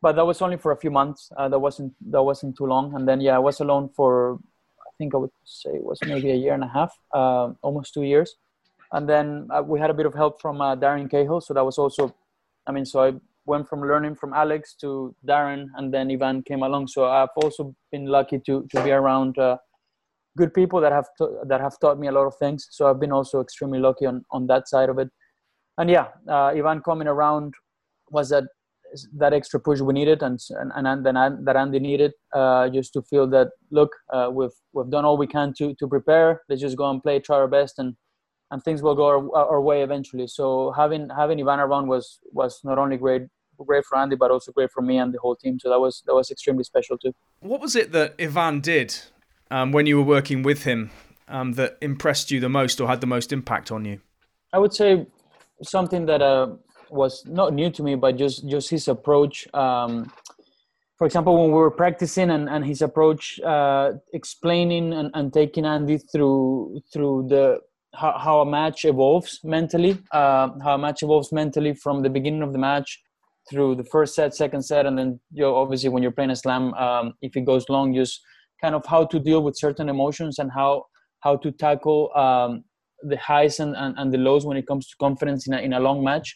[0.00, 1.30] but that was only for a few months.
[1.36, 2.94] Uh, that wasn't that wasn't too long.
[2.94, 4.38] And then yeah, I was alone for
[4.80, 7.94] I think I would say it was maybe a year and a half, uh, almost
[7.94, 8.36] two years.
[8.92, 11.64] And then uh, we had a bit of help from uh, Darren Cahill, so that
[11.64, 12.14] was also,
[12.66, 16.62] I mean, so I went from learning from Alex to Darren, and then Ivan came
[16.62, 16.86] along.
[16.86, 19.58] So I've also been lucky to to be around uh,
[20.36, 22.66] good people that have to, that have taught me a lot of things.
[22.70, 25.08] So I've been also extremely lucky on on that side of it.
[25.78, 27.54] And yeah, uh, Ivan coming around
[28.10, 28.44] was that
[29.16, 33.02] that extra push we needed, and and, and then that Andy needed, uh, just to
[33.02, 36.42] feel that look, uh, we've we've done all we can to to prepare.
[36.48, 37.96] Let's just go and play, try our best, and
[38.50, 40.26] and things will go our, our way eventually.
[40.28, 43.22] So having having Ivan around was was not only great
[43.58, 45.58] great for Andy, but also great for me and the whole team.
[45.58, 47.12] So that was that was extremely special too.
[47.40, 48.94] What was it that Ivan did
[49.50, 50.90] um, when you were working with him
[51.28, 54.00] um, that impressed you the most or had the most impact on you?
[54.52, 55.06] I would say
[55.62, 56.48] something that uh,
[56.90, 59.52] was not new to me, but just just his approach.
[59.54, 60.12] Um,
[60.96, 65.64] for example, when we were practicing and, and his approach, uh, explaining and, and taking
[65.64, 67.60] Andy through through the
[67.94, 72.42] how, how a match evolves mentally, uh, how a match evolves mentally from the beginning
[72.42, 73.02] of the match
[73.50, 76.36] through the first set, second set, and then you know, obviously when you're playing a
[76.36, 78.20] slam, um, if it goes long, just
[78.64, 80.70] kind of how to deal with certain emotions and how
[81.24, 82.64] how to tackle um,
[83.10, 85.72] the highs and, and, and, the lows when it comes to confidence in a, in
[85.72, 86.28] a long match.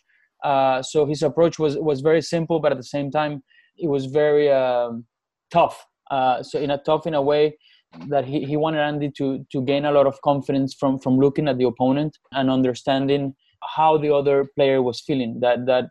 [0.42, 3.42] Uh, so his approach was was very simple, but at the same time,
[3.84, 5.04] it was very um,
[5.50, 5.76] tough.
[6.10, 7.44] Uh, so in a tough in a way
[8.08, 11.48] that he, he wanted Andy to to gain a lot of confidence from from looking
[11.48, 13.34] at the opponent and understanding
[13.76, 15.40] how the other player was feeling.
[15.40, 15.84] That that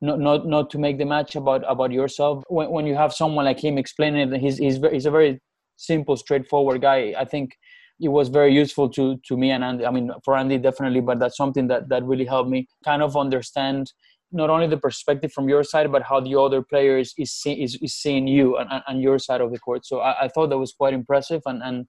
[0.00, 2.44] not not not to make the match about about yourself.
[2.48, 5.40] When when you have someone like him explaining it, he's he's he's a very
[5.76, 7.14] simple, straightforward guy.
[7.16, 7.56] I think
[8.00, 9.86] it was very useful to to me and Andy.
[9.86, 13.16] I mean, for Andy definitely, but that's something that that really helped me kind of
[13.16, 13.92] understand
[14.32, 17.78] not only the perspective from your side, but how the other players is see, is,
[17.80, 19.86] is seeing you and, and your side of the court.
[19.86, 21.86] So I, I thought that was quite impressive, and and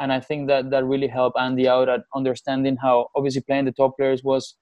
[0.00, 3.72] and I think that that really helped Andy out at understanding how obviously playing the
[3.72, 4.54] top players was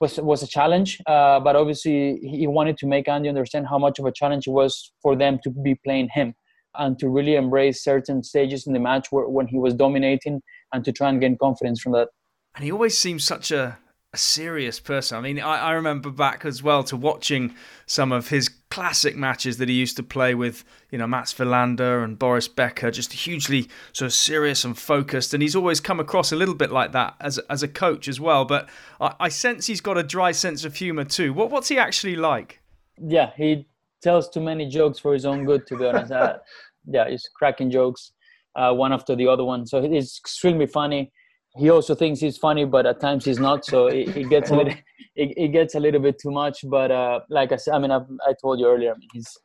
[0.00, 3.98] was was a challenge, uh, but obviously he wanted to make Andy understand how much
[3.98, 6.34] of a challenge it was for them to be playing him
[6.78, 10.84] and to really embrace certain stages in the match where, when he was dominating and
[10.84, 12.08] to try and gain confidence from that.
[12.54, 13.78] And he always seems such a
[14.16, 15.18] a serious person.
[15.18, 19.58] I mean, I, I, remember back as well to watching some of his classic matches
[19.58, 23.68] that he used to play with, you know, Mats Wilander and Boris Becker, just hugely
[23.92, 25.34] sort of serious and focused.
[25.34, 28.18] And he's always come across a little bit like that as, as a coach as
[28.18, 28.46] well.
[28.46, 31.34] But I, I sense he's got a dry sense of humour too.
[31.34, 32.62] What, what's he actually like?
[32.96, 33.66] Yeah, he
[34.02, 36.12] tells too many jokes for his own good, to be honest.
[36.86, 38.12] yeah, he's cracking jokes
[38.54, 39.66] uh, one after the other one.
[39.66, 41.12] So he's extremely funny
[41.56, 43.64] he also thinks he's funny, but at times he's not.
[43.64, 44.74] So it, it gets a little,
[45.16, 46.58] it, it, gets a little bit too much.
[46.64, 49.38] But uh, like I said, I mean, I, I told you earlier, I mean, he's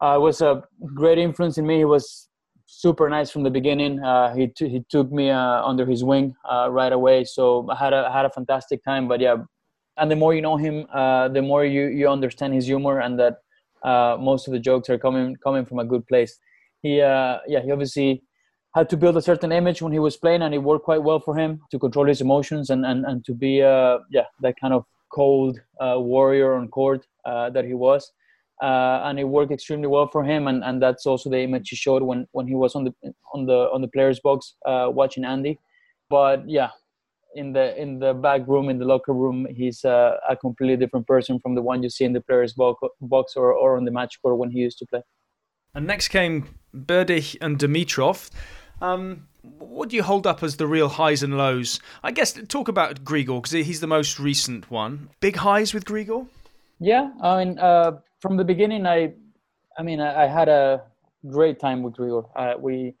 [0.00, 0.62] uh, was a
[0.94, 1.78] great influence in me.
[1.78, 2.28] He was
[2.66, 4.02] super nice from the beginning.
[4.02, 7.24] Uh, he t- he took me uh, under his wing uh, right away.
[7.24, 9.06] So I had a had a fantastic time.
[9.06, 9.36] But yeah,
[9.96, 13.18] and the more you know him, uh, the more you you understand his humor and
[13.20, 13.36] that
[14.20, 16.38] most of the jokes are coming coming from a good place.
[16.82, 18.22] He yeah he obviously
[18.74, 21.18] had to build a certain image when he was playing, and it worked quite well
[21.18, 24.74] for him to control his emotions and and, and to be uh, yeah that kind
[24.74, 28.12] of cold uh, warrior on court uh, that he was.
[28.62, 31.76] Uh, and it worked extremely well for him, and, and that's also the image he
[31.76, 32.92] showed when, when he was on the
[33.34, 35.58] on the on the players box uh, watching Andy.
[36.08, 36.70] But yeah,
[37.34, 41.06] in the in the back room in the locker room, he's uh, a completely different
[41.06, 44.20] person from the one you see in the players box or, or on the match
[44.22, 45.02] court when he used to play.
[45.76, 48.30] And next came Berdych and Dimitrov.
[48.80, 51.80] Um, what do you hold up as the real highs and lows?
[52.02, 55.10] I guess talk about Grigor because he's the most recent one.
[55.20, 56.26] Big highs with Grigor.
[56.80, 59.12] Yeah, I mean, uh, from the beginning, I,
[59.78, 60.82] I mean, I, I had a
[61.28, 62.24] great time with Grigor.
[62.34, 62.94] Uh, we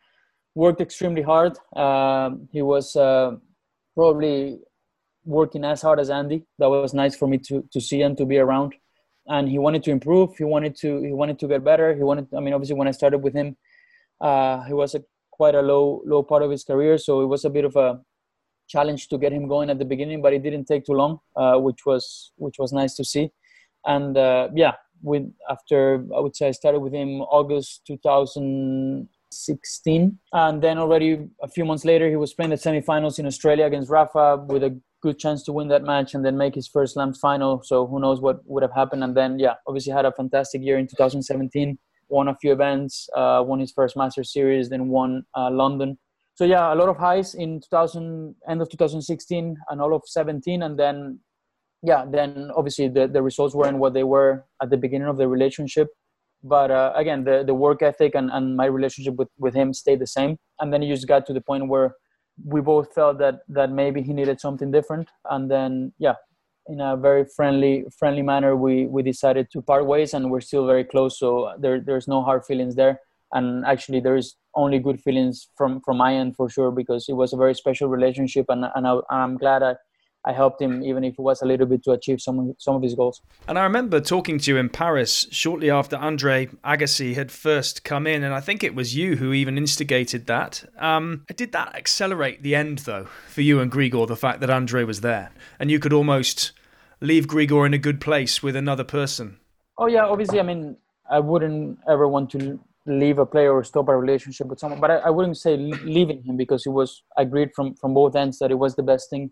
[0.54, 1.58] worked extremely hard.
[1.74, 3.36] Um, he was uh,
[3.94, 4.58] probably
[5.24, 6.44] working as hard as Andy.
[6.58, 8.74] That was nice for me to to see and to be around.
[9.28, 10.36] And he wanted to improve.
[10.36, 11.94] He wanted to he wanted to get better.
[11.94, 12.28] He wanted.
[12.36, 13.56] I mean, obviously, when I started with him,
[14.20, 17.44] uh, he was a quite a low low part of his career, so it was
[17.44, 18.00] a bit of a
[18.68, 21.56] challenge to get him going at the beginning, but it didn't take too long, uh,
[21.56, 23.30] which was which was nice to see.
[23.84, 30.62] And uh, yeah, with after I would say I started with him August 2016, and
[30.62, 34.44] then already a few months later he was playing the semifinals in Australia against Rafa
[34.48, 37.52] with a good chance to win that match and then make his first slam final.
[37.62, 39.02] So who knows what would have happened?
[39.04, 43.42] And then yeah, obviously had a fantastic year in 2017 won a few events, uh,
[43.44, 45.98] won his first Master Series, then won uh, London.
[46.34, 50.62] So yeah, a lot of highs in 2000, end of 2016 and all of 17,
[50.62, 51.20] and then
[51.82, 55.28] yeah, then obviously the, the results weren't what they were at the beginning of the
[55.28, 55.88] relationship.
[56.42, 60.00] But uh, again, the, the work ethic and, and my relationship with, with him stayed
[60.00, 60.36] the same.
[60.60, 61.94] And then he just got to the point where
[62.44, 65.08] we both felt that that maybe he needed something different.
[65.30, 66.14] And then yeah,
[66.68, 70.66] in a very friendly friendly manner, we we decided to part ways, and we're still
[70.66, 71.18] very close.
[71.18, 73.00] So there there's no hard feelings there.
[73.32, 77.14] And actually, there is only good feelings from from my end for sure because it
[77.14, 79.76] was a very special relationship, and and I, I'm glad I
[80.26, 82.82] I helped him, even if it was a little bit to achieve some some of
[82.82, 83.22] his goals.
[83.46, 88.08] And I remember talking to you in Paris shortly after Andre Agassi had first come
[88.08, 90.64] in, and I think it was you who even instigated that.
[90.78, 94.08] Um, did that accelerate the end, though, for you and Grigor?
[94.08, 96.50] The fact that Andre was there, and you could almost
[97.00, 99.38] leave Grigor in a good place with another person.
[99.78, 100.40] Oh yeah, obviously.
[100.40, 100.76] I mean,
[101.08, 104.90] I wouldn't ever want to leave a player or stop a relationship with someone, but
[104.90, 108.50] I, I wouldn't say leaving him because it was agreed from from both ends that
[108.50, 109.30] it was the best thing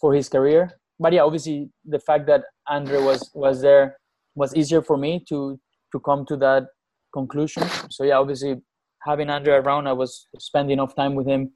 [0.00, 0.72] for his career.
[0.98, 3.96] But yeah, obviously the fact that Andre was was there
[4.34, 5.58] was easier for me to
[5.92, 6.66] to come to that
[7.12, 7.64] conclusion.
[7.90, 8.56] So yeah, obviously
[9.02, 11.52] having Andre around, I was spending enough time with him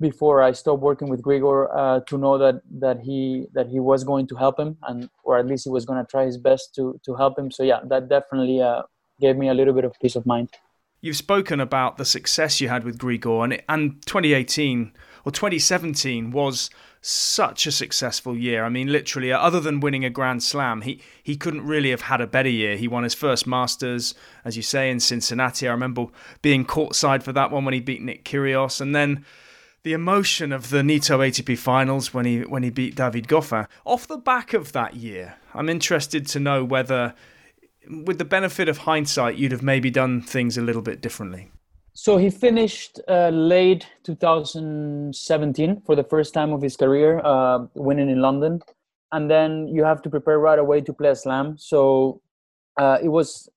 [0.00, 4.04] before I stopped working with Grigor uh, to know that that he that he was
[4.04, 6.74] going to help him and or at least he was going to try his best
[6.76, 7.50] to to help him.
[7.50, 8.82] So yeah, that definitely uh,
[9.20, 10.50] gave me a little bit of peace of mind.
[11.00, 14.92] You've spoken about the success you had with Grigor, and and 2018
[15.24, 18.64] or 2017 was such a successful year.
[18.64, 22.02] I mean, literally, uh, other than winning a Grand Slam, he, he couldn't really have
[22.02, 22.76] had a better year.
[22.76, 25.68] He won his first Masters, as you say, in Cincinnati.
[25.68, 26.06] I remember
[26.40, 29.24] being courtside for that one when he beat Nick Kyrgios, and then
[29.82, 33.68] the emotion of the Nitto ATP Finals when he when he beat David Goffin.
[33.84, 37.14] Off the back of that year, I'm interested to know whether,
[37.86, 41.50] with the benefit of hindsight, you'd have maybe done things a little bit differently.
[41.96, 48.10] So he finished uh, late 2017 for the first time of his career, uh, winning
[48.10, 48.60] in London,
[49.12, 51.56] and then you have to prepare right away to play a slam.
[51.56, 52.20] So
[52.76, 53.48] uh, it was,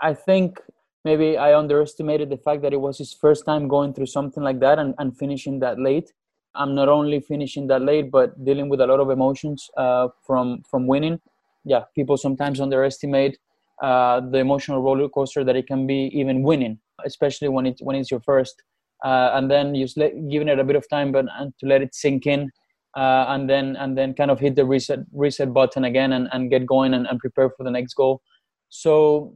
[0.00, 0.58] I think,
[1.04, 4.58] maybe I underestimated the fact that it was his first time going through something like
[4.58, 6.12] that and, and finishing that late.
[6.56, 10.62] I'm not only finishing that late, but dealing with a lot of emotions uh, from
[10.68, 11.20] from winning.
[11.64, 13.38] Yeah, people sometimes underestimate
[13.80, 17.96] uh, the emotional roller coaster that it can be even winning especially when it when
[17.96, 18.62] it's your first.
[19.04, 21.82] Uh, and then you let, giving it a bit of time, but and to let
[21.82, 22.50] it sink in,
[22.96, 26.50] uh, and then and then kind of hit the reset reset button again and, and
[26.50, 28.22] get going and, and prepare for the next goal.
[28.70, 29.34] So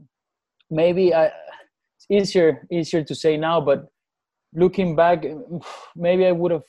[0.71, 3.87] maybe I, it's easier easier to say now, but
[4.55, 5.25] looking back,
[5.95, 6.63] maybe I would have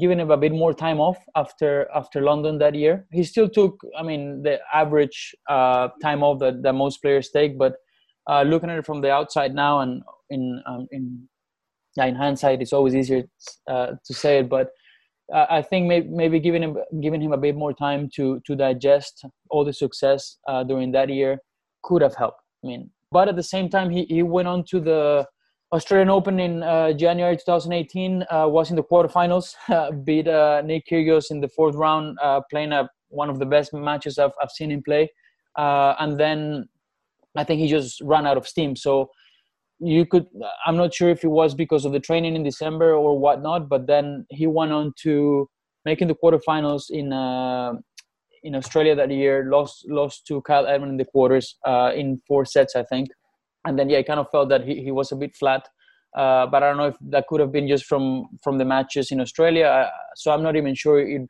[0.00, 3.06] given him a bit more time off after after London that year.
[3.12, 7.58] He still took, I mean, the average uh, time off that, that most players take,
[7.58, 7.74] but
[8.30, 11.28] uh, looking at it from the outside now and in um, in
[11.96, 13.24] yeah, in hindsight, it's always easier
[13.66, 14.70] uh, to say it, but
[15.32, 18.56] uh, I think maybe, maybe giving him giving him a bit more time to to
[18.56, 21.38] digest all the success uh, during that year
[21.82, 22.40] could have helped.
[22.64, 25.26] I mean, but at the same time, he, he went on to the
[25.72, 28.24] Australian Open in uh, January 2018.
[28.30, 29.54] Uh, was in the quarterfinals,
[30.04, 32.18] beat uh, Nick Kyrgios in the fourth round,
[32.50, 35.10] playing a, one of the best matches I've I've seen him play,
[35.56, 36.68] and then
[37.36, 38.76] I think he just ran out of steam.
[38.76, 39.10] So
[39.80, 40.26] you could
[40.66, 43.86] i'm not sure if it was because of the training in december or whatnot but
[43.86, 45.48] then he went on to
[45.84, 47.72] making the quarterfinals in uh,
[48.42, 52.44] in australia that year lost lost to kyle edmund in the quarters uh, in four
[52.44, 53.08] sets i think.
[53.64, 55.68] And then yeah i kind of felt that he, he was a bit flat
[56.16, 59.10] uh, but i don't know if that could have been just from from the matches
[59.12, 59.66] in australia.
[59.66, 61.22] Uh, so i'm not even sure it,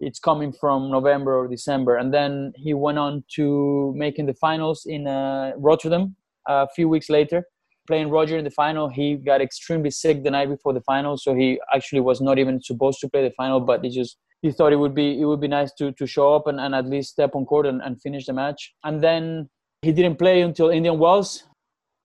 [0.00, 1.96] it's coming from november or december.
[1.96, 6.16] And then he went on to making the finals in uh, rotterdam
[6.48, 7.44] a few weeks later
[7.86, 8.88] playing Roger in the final.
[8.88, 12.62] He got extremely sick the night before the final, so he actually was not even
[12.62, 13.60] supposed to play the final.
[13.60, 16.34] But he just he thought it would be it would be nice to to show
[16.34, 18.74] up and, and at least step on court and, and finish the match.
[18.84, 19.48] And then
[19.82, 21.44] he didn't play until Indian Wells,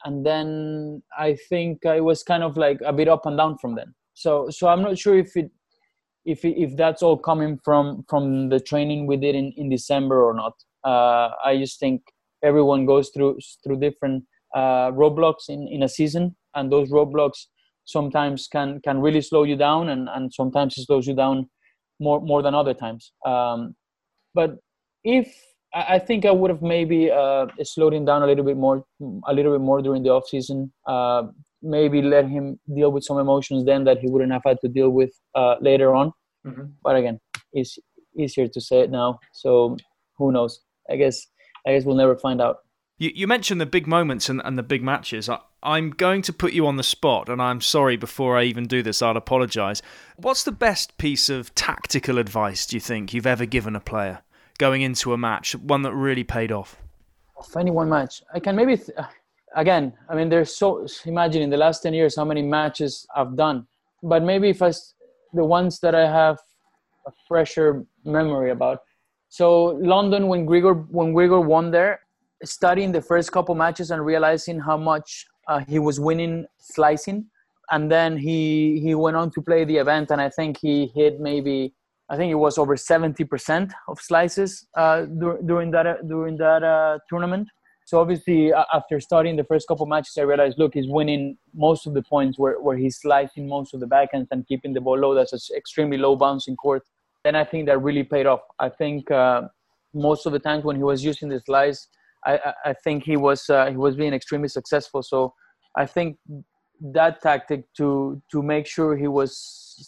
[0.06, 3.76] and then I think I was kind of like a bit up and down from
[3.76, 3.94] then.
[4.13, 5.52] So so I'm not sure if it
[6.26, 10.34] if if that's all coming from from the training we did in in December or
[10.34, 10.54] not.
[10.84, 12.02] Uh, I just think
[12.44, 14.24] everyone goes through through different
[14.56, 17.46] uh, roadblocks in, in a season, and those roadblocks
[17.86, 21.50] sometimes can can really slow you down, and, and sometimes it slows you down
[22.00, 23.12] more more than other times.
[23.26, 23.76] Um,
[24.34, 24.58] but
[25.04, 25.34] if
[25.74, 28.84] I think I would have maybe uh, slowed him down a little bit more,
[29.28, 30.74] a little bit more during the off season.
[30.88, 31.28] Uh,
[31.62, 34.89] maybe let him deal with some emotions then that he wouldn't have had to deal
[34.89, 36.12] with uh, later on.
[36.45, 36.66] Mm-hmm.
[36.84, 37.20] But again,
[37.54, 37.78] it's
[38.18, 39.20] easier to say it now.
[39.34, 39.78] So
[40.18, 40.62] who knows?
[40.89, 41.28] I guess
[41.68, 42.58] I guess we'll never find out.
[43.00, 45.30] You, you mentioned the big moments and, and the big matches.
[45.30, 48.68] I, I'm going to put you on the spot, and I'm sorry before I even
[48.68, 49.82] do this, I'll apologise.
[50.18, 54.22] What's the best piece of tactical advice do you think you've ever given a player
[54.58, 56.76] going into a match, one that really paid off?
[57.38, 58.76] Of any one match, I can maybe.
[58.76, 59.06] Th- uh,
[59.56, 63.38] again, I mean, there's so imagine in the last ten years how many matches I've
[63.38, 63.66] done,
[64.04, 64.74] but maybe if I
[65.34, 66.38] the ones that I have
[67.08, 68.80] a fresher memory about.
[69.30, 72.02] So London, when Grigor when Grigor won there,
[72.44, 77.26] studying the first couple matches and realizing how much uh, he was winning slicing,
[77.72, 81.20] and then he he went on to play the event, and I think he hit
[81.20, 81.74] maybe
[82.10, 85.06] I think it was over seventy percent of slices uh,
[85.46, 87.48] during that uh, during that uh, tournament.
[87.86, 91.96] So obviously, after starting the first couple matches, I realized, look, he's winning most of
[91.96, 95.16] the points where, where he's slicing most of the backhands and keeping the ball low.
[95.16, 96.84] That's an extremely low bouncing court.
[97.26, 98.42] And I think that really paid off.
[98.60, 99.48] I think uh,
[99.92, 101.88] most of the times when he was using the slice,
[102.26, 105.01] I, I think he was uh, he was being extremely successful.
[105.03, 105.34] So
[105.76, 106.17] I think
[106.82, 109.32] that tactic to to make sure he was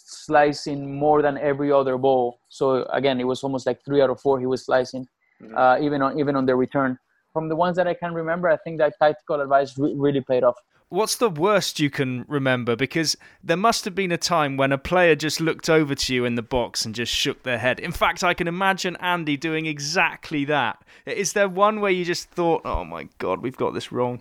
[0.06, 2.38] slicing more than every other ball.
[2.48, 5.06] So again, it was almost like three out of four he was slicing,
[5.42, 5.56] mm-hmm.
[5.56, 6.98] uh, even on even on the return
[7.32, 10.44] from the ones that I can remember, I think that tactical advice re- really paid
[10.44, 10.56] off.
[10.92, 12.76] What's the worst you can remember?
[12.76, 16.26] Because there must have been a time when a player just looked over to you
[16.26, 17.80] in the box and just shook their head.
[17.80, 20.82] In fact, I can imagine Andy doing exactly that.
[21.06, 24.20] Is there one where you just thought, oh my God, we've got this wrong?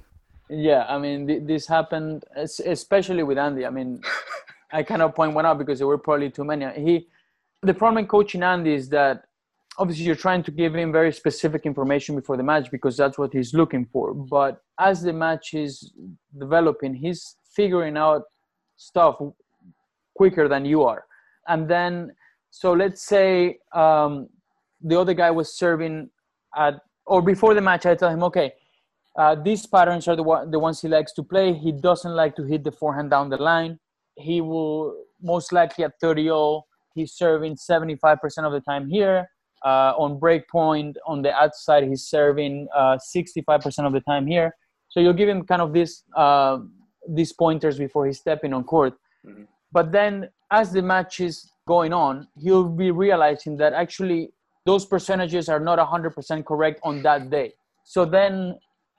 [0.49, 3.65] Yeah, I mean, th- this happened, especially with Andy.
[3.65, 4.01] I mean,
[4.72, 6.67] I cannot point one out because there were probably too many.
[6.82, 7.09] He,
[7.63, 9.26] the problem in coaching Andy is that
[9.78, 13.34] obviously you're trying to give him very specific information before the match because that's what
[13.34, 15.94] he's looking for but as the match is
[16.38, 18.24] developing he's figuring out
[18.78, 19.16] stuff
[20.16, 21.06] quicker than you are.
[21.48, 22.14] And then
[22.50, 24.28] so let's say um,
[24.82, 26.10] the other guy was serving
[26.56, 26.76] at
[27.06, 28.54] or before the match i tell him okay
[29.18, 31.54] uh, these patterns are the, the ones he likes to play.
[31.54, 33.78] He doesn't like to hit the forehand down the line.
[34.16, 36.64] He will most likely at 30 0
[36.96, 39.28] he's serving 75% of the time here.
[39.64, 44.52] Uh, on break point on the outside he's serving uh, 65% of the time here
[44.92, 46.60] so you'll give him kind of this uh,
[47.10, 48.94] these pointers before he's stepping on court
[49.26, 49.44] mm-hmm.
[49.72, 54.32] but then as the match is going on he'll be realizing that actually
[54.66, 58.58] those percentages are not 100% correct on that day so then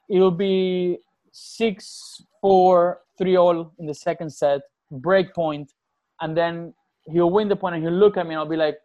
[0.08, 0.98] it'll be
[1.32, 5.72] 6 4 3 all in the second set break point
[6.20, 6.74] and then
[7.04, 8.78] he'll win the point and he'll look at me and i'll be like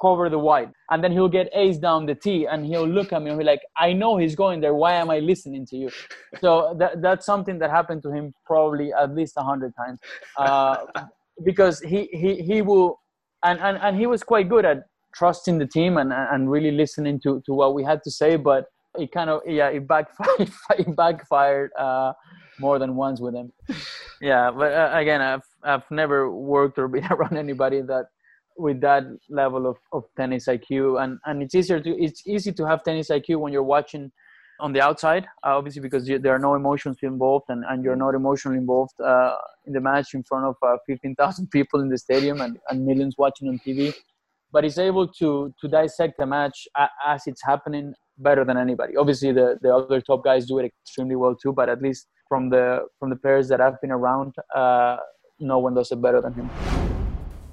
[0.00, 0.70] cover the white.
[0.90, 3.44] And then he'll get ace down the tee and he'll look at me and be
[3.44, 4.74] like, I know he's going there.
[4.74, 5.90] Why am I listening to you?
[6.40, 9.98] So that, that's something that happened to him probably at least a hundred times.
[10.36, 10.76] Uh,
[11.44, 13.00] because he, he, he will,
[13.42, 17.18] and, and, and he was quite good at trusting the team and, and really listening
[17.24, 18.36] to, to what we had to say.
[18.36, 22.12] But it kind of, yeah, it backfired, it backfired uh,
[22.60, 23.52] more than once with him.
[24.20, 24.52] Yeah.
[24.52, 28.06] But uh, again, I've, I've never worked or been around anybody that
[28.56, 32.66] with that level of, of tennis IQ and, and it's easier to it's easy to
[32.66, 34.10] have tennis IQ when you're watching
[34.60, 37.96] on the outside uh, obviously because you, there are no emotions involved and, and you're
[37.96, 39.34] not emotionally involved uh,
[39.66, 43.14] in the match in front of uh, 15,000 people in the stadium and, and millions
[43.16, 43.94] watching on TV
[44.52, 46.66] but he's able to to dissect the match
[47.06, 48.96] as it's happening better than anybody.
[48.96, 52.50] Obviously the, the other top guys do it extremely well too but at least from
[52.50, 54.96] the from the players that I've been around uh,
[55.38, 56.99] no one does it better than him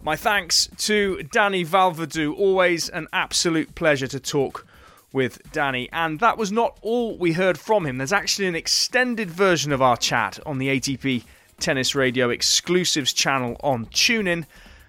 [0.07, 2.33] my thanks to Dani Vallverdu.
[2.33, 4.65] Always an absolute pleasure to talk
[5.11, 5.89] with Dani.
[5.91, 7.97] And that was not all we heard from him.
[7.97, 11.23] There's actually an extended version of our chat on the ATP
[11.59, 14.45] Tennis Radio exclusives channel on TuneIn.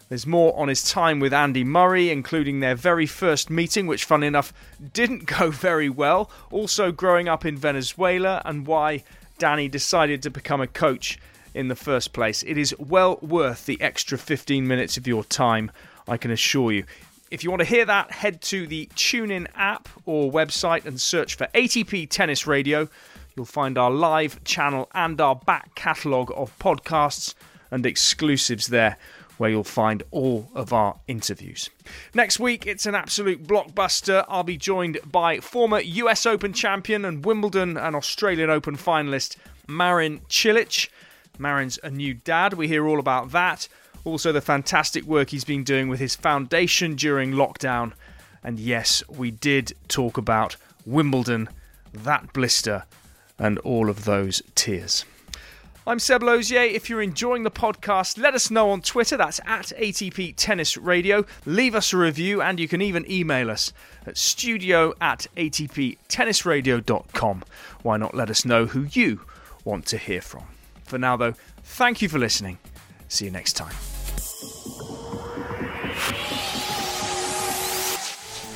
[0.09, 4.23] There's more on his time with Andy Murray, including their very first meeting, which, fun
[4.23, 4.53] enough,
[4.93, 6.31] didn't go very well.
[6.53, 9.03] Also, growing up in Venezuela and why
[9.41, 11.19] Dani decided to become a coach
[11.55, 12.43] in the first place.
[12.43, 15.71] It is well worth the extra 15 minutes of your time,
[16.07, 16.85] I can assure you.
[17.31, 21.37] If you want to hear that, head to the TuneIn app or website and search
[21.37, 22.89] for ATP Tennis Radio.
[23.37, 27.35] You'll find our live channel and our back catalogue of podcasts
[27.71, 28.97] and exclusives there
[29.37, 31.71] where you'll find all of our interviews.
[32.13, 34.25] Next week, it's an absolute blockbuster.
[34.29, 39.37] I'll be joined by former US Open champion and Wimbledon and Australian Open finalist
[39.67, 40.89] Marin Cilic.
[41.39, 42.55] Marin's a new dad.
[42.55, 43.69] We hear all about that.
[44.05, 47.93] Also, the fantastic work he's been doing with his foundation during lockdown.
[48.43, 51.51] And yes, we did talk about Wimbledon,
[51.93, 52.85] that blister,
[53.39, 55.05] and all of those tears.
[55.87, 56.61] I'm Seb Lozier.
[56.61, 59.17] If you're enjoying the podcast, let us know on Twitter.
[59.17, 61.25] That's at ATP Tennis Radio.
[61.47, 63.73] Leave us a review, and you can even email us
[64.07, 67.45] at studio at atptennisradio.com.
[67.83, 69.23] Why not let us know who you
[69.65, 70.45] want to hear from?
[70.89, 72.59] For now, though, thank you for listening.
[73.09, 73.75] See you next time.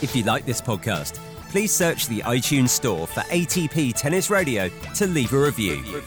[0.02, 1.18] If you like this podcast,
[1.50, 6.02] please search the iTunes store for ATP Tennis Radio to leave a review.